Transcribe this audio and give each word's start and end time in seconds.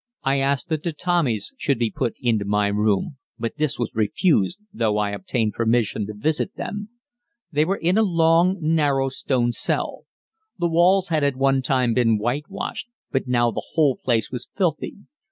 I 0.23 0.39
asked 0.39 0.69
that 0.69 0.81
the 0.81 0.93
Tommies 0.93 1.53
should 1.59 1.77
be 1.77 1.91
put 1.91 2.15
into 2.19 2.43
my 2.43 2.69
room, 2.69 3.17
but 3.37 3.57
this 3.57 3.77
was 3.77 3.93
refused, 3.93 4.63
though 4.73 4.97
I 4.97 5.11
obtained 5.11 5.53
permission 5.53 6.07
to 6.07 6.15
visit 6.15 6.55
them. 6.55 6.89
They 7.51 7.65
were 7.65 7.77
in 7.77 7.99
a 7.99 8.01
long, 8.01 8.57
narrow 8.61 9.09
stone 9.09 9.51
cell. 9.51 10.05
The 10.57 10.69
walls 10.71 11.09
had 11.09 11.23
at 11.23 11.35
one 11.35 11.61
time 11.61 11.93
been 11.93 12.17
whitewashed, 12.17 12.87
but 13.11 13.27
now 13.27 13.51
the 13.51 13.61
whole 13.75 13.95
place 13.95 14.31
was 14.31 14.49
filthy. 14.55 14.95